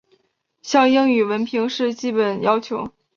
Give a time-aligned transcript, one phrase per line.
[0.63, 2.89] 像英语文凭是基本要求。